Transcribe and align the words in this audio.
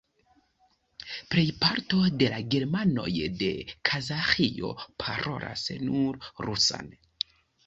Plejparto 1.33 1.99
de 2.21 2.29
la 2.35 2.39
germanoj 2.55 3.05
de 3.43 3.51
Kazaĥio 3.91 4.73
parolas 5.05 5.69
nur 5.85 6.19
rusan. 6.49 6.91